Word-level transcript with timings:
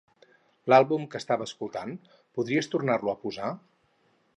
L'àlbum 0.73 1.05
que 1.11 1.21
estava 1.23 1.47
escoltant, 1.49 1.95
podries 2.39 2.71
tornar-lo 2.77 3.13
a 3.15 3.19
posar? 3.29 3.57